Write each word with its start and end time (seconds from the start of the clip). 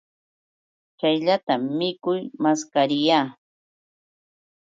Chayllatam 0.99 1.61
mikuy 1.79 2.21
maskaa 2.43 2.87
riyaa. 2.89 3.25